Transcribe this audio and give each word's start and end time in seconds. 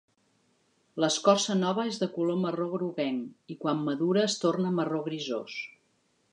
L'escorça 1.03 1.57
nova 1.59 1.85
és 1.91 1.99
de 2.05 2.07
color 2.15 2.39
marró 2.45 2.67
groguenc, 2.73 3.29
i 3.57 3.61
quan 3.65 3.87
madura 3.91 4.27
es 4.31 4.39
torna 4.47 4.75
marró 4.81 5.07
grisós. 5.11 5.63